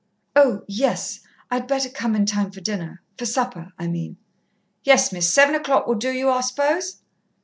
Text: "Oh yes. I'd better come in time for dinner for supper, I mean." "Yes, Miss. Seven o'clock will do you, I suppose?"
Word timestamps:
"Oh 0.35 0.63
yes. 0.67 1.19
I'd 1.51 1.67
better 1.67 1.87
come 1.87 2.15
in 2.15 2.25
time 2.25 2.49
for 2.49 2.59
dinner 2.59 3.03
for 3.19 3.27
supper, 3.27 3.71
I 3.77 3.85
mean." 3.85 4.17
"Yes, 4.83 5.11
Miss. 5.13 5.31
Seven 5.31 5.53
o'clock 5.53 5.85
will 5.85 5.93
do 5.93 6.09
you, 6.09 6.27
I 6.27 6.41
suppose?" 6.41 7.03